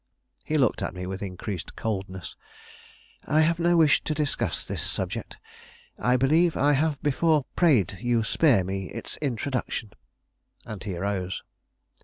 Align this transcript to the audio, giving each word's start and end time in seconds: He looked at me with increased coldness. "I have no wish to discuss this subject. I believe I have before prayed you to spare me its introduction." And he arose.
He 0.43 0.57
looked 0.57 0.81
at 0.81 0.95
me 0.95 1.05
with 1.05 1.21
increased 1.21 1.75
coldness. 1.75 2.35
"I 3.27 3.41
have 3.41 3.59
no 3.59 3.77
wish 3.77 4.03
to 4.05 4.15
discuss 4.15 4.65
this 4.65 4.81
subject. 4.81 5.37
I 5.99 6.17
believe 6.17 6.57
I 6.57 6.71
have 6.71 6.99
before 7.03 7.45
prayed 7.55 7.99
you 8.01 8.23
to 8.23 8.27
spare 8.27 8.63
me 8.63 8.87
its 8.89 9.17
introduction." 9.17 9.93
And 10.65 10.83
he 10.83 10.97
arose. 10.97 11.43